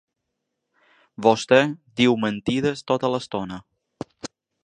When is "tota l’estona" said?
2.93-3.63